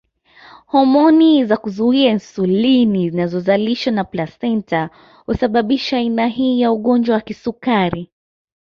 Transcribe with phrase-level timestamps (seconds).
[0.65, 4.89] Homoni za kuzuia insulini zinazozalishwa na plasenta
[5.25, 8.11] husababisha aina hii ya ugonjwa wa kisukari